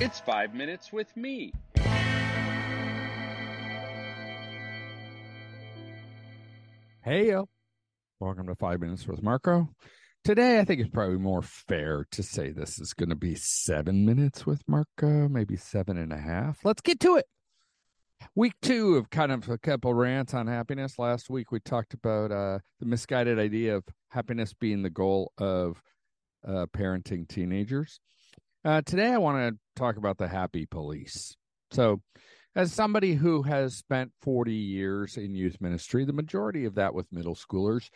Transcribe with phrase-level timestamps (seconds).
[0.00, 1.52] It's five minutes with me.
[7.04, 7.48] Hey, yo.
[8.18, 9.68] Welcome to Five Minutes with Marko.
[10.24, 14.04] Today, I think it's probably more fair to say this is going to be seven
[14.04, 16.64] minutes with Marko, maybe seven and a half.
[16.64, 17.26] Let's get to it.
[18.34, 20.98] Week two of kind of a couple rants on happiness.
[20.98, 25.80] Last week, we talked about uh, the misguided idea of happiness being the goal of
[26.44, 28.00] uh, parenting teenagers.
[28.64, 31.36] Uh, today, I want to talk about the happy police.
[31.70, 32.00] So,
[32.56, 37.12] as somebody who has spent 40 years in youth ministry, the majority of that with
[37.12, 37.90] middle schoolers,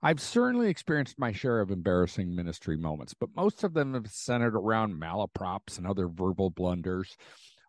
[0.00, 4.54] I've certainly experienced my share of embarrassing ministry moments, but most of them have centered
[4.54, 7.16] around malaprops and other verbal blunders.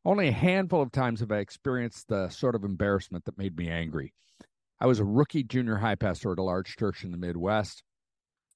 [0.05, 3.67] Only a handful of times have I experienced the sort of embarrassment that made me
[3.67, 4.13] angry.
[4.79, 7.81] I was a rookie junior high pastor at a large church in the Midwest.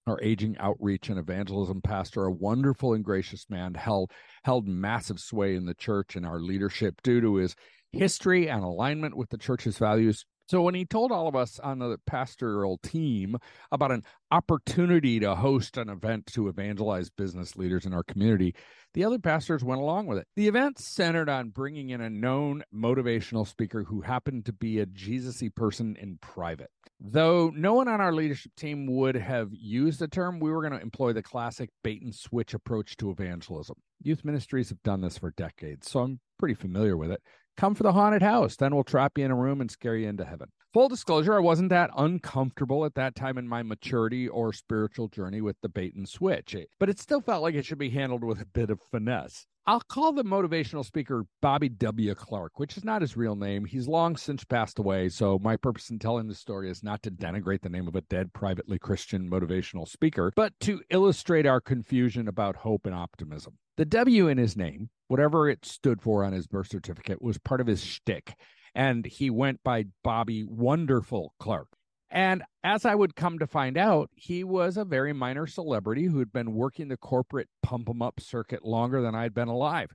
[0.08, 4.12] Our aging outreach and evangelism pastor, a wonderful and gracious man, held
[4.46, 7.56] held massive sway in the church and our leadership due to his
[7.92, 10.26] history and alignment with the church's values.
[10.48, 13.38] So when he told all of us on the pastoral team
[13.72, 18.56] about an opportunity to host an event to evangelize business leaders in our community,
[18.94, 20.28] the other pastors went along with it.
[20.38, 24.86] The event centered on bringing in a known motivational speaker who happened to be a
[24.86, 26.72] Jesusy person in private.
[27.00, 30.74] Though no one on our leadership team would have used the term, we were going
[30.74, 33.76] to employ the classic bait and switch approach to evangelism.
[34.02, 37.22] Youth ministries have done this for decades, so I'm pretty familiar with it.
[37.58, 38.56] Come for the haunted house.
[38.56, 40.50] Then we'll trap you in a room and scare you into heaven.
[40.74, 45.42] Full disclosure, I wasn't that uncomfortable at that time in my maturity or spiritual journey
[45.42, 48.40] with the bait and switch, but it still felt like it should be handled with
[48.40, 49.48] a bit of finesse.
[49.66, 52.14] I'll call the motivational speaker Bobby W.
[52.14, 53.66] Clark, which is not his real name.
[53.66, 57.12] He's long since passed away, so my purpose in telling this story is not to
[57.12, 62.28] denigrate the name of a dead, privately Christian motivational speaker, but to illustrate our confusion
[62.28, 63.58] about hope and optimism.
[63.78, 67.62] The W in his name whatever it stood for on his birth certificate was part
[67.62, 68.36] of his shtick.
[68.76, 71.70] And he went by Bobby Wonderful Clark.
[72.10, 76.20] And as I would come to find out, he was a very minor celebrity who
[76.20, 79.92] had been working the corporate pump 'em up circuit longer than I'd been alive.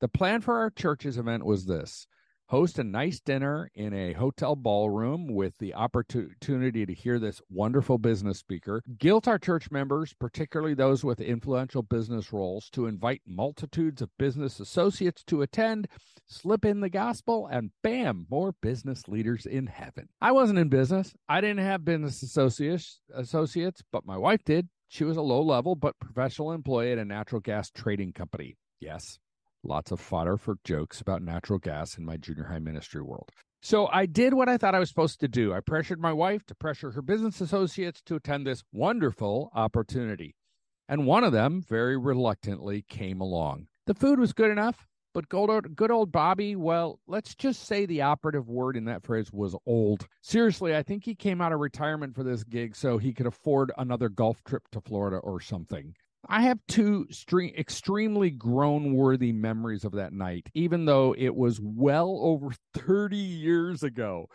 [0.00, 2.06] The plan for our church's event was this
[2.48, 7.98] host a nice dinner in a hotel ballroom with the opportunity to hear this wonderful
[7.98, 14.00] business speaker, guilt our church members, particularly those with influential business roles, to invite multitudes
[14.00, 15.88] of business associates to attend,
[16.26, 20.08] slip in the gospel, and bam, more business leaders in heaven.
[20.20, 21.12] I wasn't in business.
[21.28, 24.68] I didn't have business associates, associates, but my wife did.
[24.88, 28.56] She was a low level but professional employee at a natural gas trading company.
[28.78, 29.18] Yes,
[29.66, 33.30] lots of fodder for jokes about natural gas in my junior high ministry world.
[33.62, 35.52] So I did what I thought I was supposed to do.
[35.52, 40.36] I pressured my wife to pressure her business associates to attend this wonderful opportunity.
[40.88, 43.66] And one of them very reluctantly came along.
[43.86, 48.48] The food was good enough, but good old, Bobby, well, let's just say the operative
[48.48, 50.06] word in that phrase was old.
[50.20, 53.72] Seriously, I think he came out of retirement for this gig so he could afford
[53.78, 55.94] another golf trip to Florida or something.
[56.28, 61.60] I have two stre- extremely groan worthy memories of that night, even though it was
[61.62, 64.26] well over 30 years ago.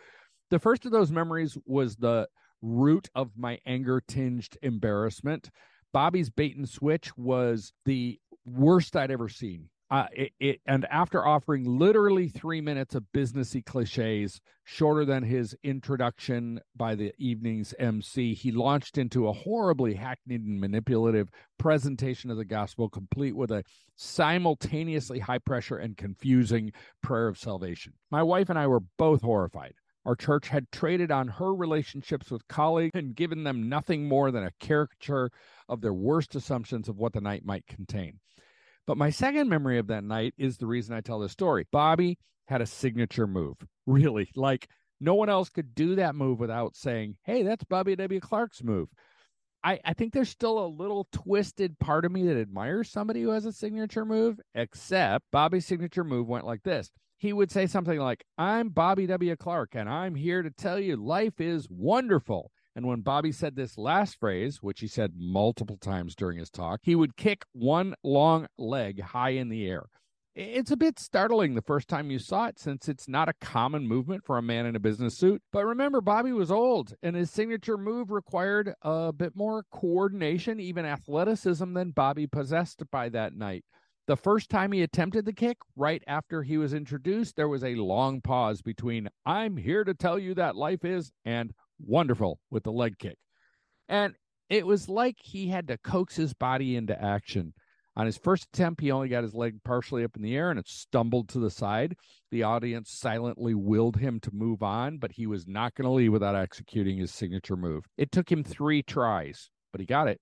[0.50, 2.28] The first of those memories was the
[2.62, 5.50] root of my anger tinged embarrassment.
[5.92, 9.68] Bobby's bait and switch was the worst I'd ever seen.
[10.12, 16.60] It, it, and after offering literally three minutes of businessy cliches, shorter than his introduction
[16.74, 22.44] by the evening's MC, he launched into a horribly hackneyed and manipulative presentation of the
[22.46, 23.64] gospel, complete with a
[23.94, 27.92] simultaneously high pressure and confusing prayer of salvation.
[28.10, 29.74] My wife and I were both horrified.
[30.06, 34.44] Our church had traded on her relationships with colleagues and given them nothing more than
[34.44, 35.30] a caricature
[35.68, 38.20] of their worst assumptions of what the night might contain.
[38.86, 41.66] But my second memory of that night is the reason I tell this story.
[41.70, 43.56] Bobby had a signature move,
[43.86, 44.30] really.
[44.34, 44.68] Like
[45.00, 48.20] no one else could do that move without saying, hey, that's Bobby W.
[48.20, 48.88] Clark's move.
[49.64, 53.30] I, I think there's still a little twisted part of me that admires somebody who
[53.30, 56.90] has a signature move, except Bobby's signature move went like this.
[57.18, 59.36] He would say something like, I'm Bobby W.
[59.36, 62.50] Clark, and I'm here to tell you life is wonderful.
[62.74, 66.80] And when Bobby said this last phrase, which he said multiple times during his talk,
[66.82, 69.86] he would kick one long leg high in the air.
[70.34, 73.86] It's a bit startling the first time you saw it since it's not a common
[73.86, 75.42] movement for a man in a business suit.
[75.52, 80.86] But remember, Bobby was old and his signature move required a bit more coordination, even
[80.86, 83.66] athleticism, than Bobby possessed by that night.
[84.06, 87.74] The first time he attempted the kick, right after he was introduced, there was a
[87.74, 92.72] long pause between, I'm here to tell you that life is, and wonderful with the
[92.72, 93.16] leg kick.
[93.88, 94.14] And
[94.48, 97.54] it was like he had to coax his body into action.
[97.94, 100.58] On his first attempt, he only got his leg partially up in the air and
[100.58, 101.94] it stumbled to the side.
[102.30, 106.12] The audience silently willed him to move on, but he was not going to leave
[106.12, 107.84] without executing his signature move.
[107.98, 110.20] It took him three tries, but he got it.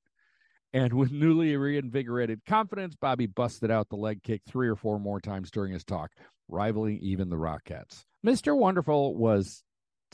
[0.72, 5.20] And with newly reinvigorated confidence, Bobby busted out the leg kick three or four more
[5.20, 6.10] times during his talk,
[6.48, 8.04] rivaling even the Rockettes.
[8.24, 8.56] Mr.
[8.56, 9.64] Wonderful was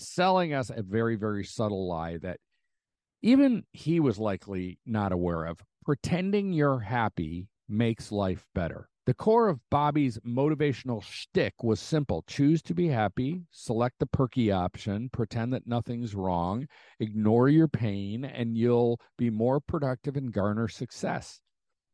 [0.00, 2.38] selling us a very, very subtle lie that
[3.22, 5.60] even he was likely not aware of.
[5.84, 8.88] Pretending you're happy makes life better.
[9.06, 14.50] The core of Bobby's motivational shtick was simple choose to be happy, select the perky
[14.50, 16.66] option, pretend that nothing's wrong,
[16.98, 21.40] ignore your pain, and you'll be more productive and garner success.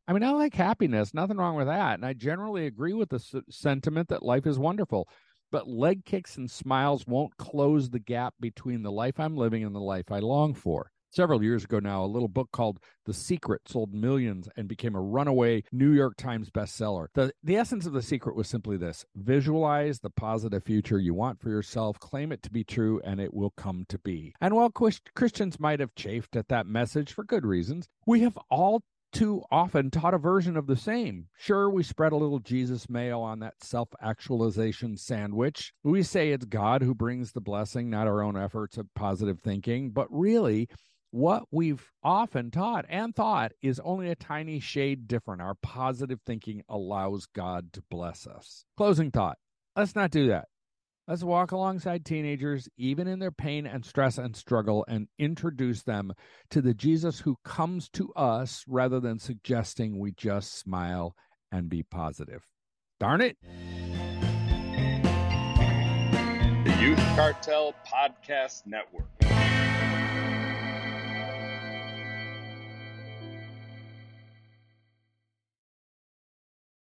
[0.09, 1.95] I mean, I like happiness, nothing wrong with that.
[1.95, 5.07] And I generally agree with the s- sentiment that life is wonderful.
[5.53, 9.75] But leg kicks and smiles won't close the gap between the life I'm living and
[9.75, 13.69] the life I long for several years ago now, a little book called The Secret
[13.69, 17.09] sold millions and became a runaway New York Times bestseller.
[17.15, 21.41] The, the essence of The Secret was simply this visualize the positive future you want
[21.41, 24.35] for yourself, claim it to be true, and it will come to be.
[24.41, 28.83] And while Christians might have chafed at that message for good reasons, we have all
[29.13, 31.29] too often taught a version of the same.
[31.37, 35.73] Sure, we spread a little Jesus mayo on that self actualization sandwich.
[35.85, 39.91] We say it's God who brings the blessing, not our own efforts of positive thinking.
[39.91, 40.69] But really,
[41.11, 45.43] what we've often taught and thought is only a tiny shade different.
[45.43, 48.65] Our positive thinking allows God to bless us.
[48.77, 49.37] Closing thought
[49.77, 50.49] let's not do that.
[51.13, 56.15] Let's walk alongside teenagers, even in their pain and stress and struggle, and introduce them
[56.49, 61.15] to the Jesus who comes to us rather than suggesting we just smile
[61.51, 62.47] and be positive.
[62.99, 63.37] Darn it.
[66.65, 69.22] The Youth Cartel Podcast Network.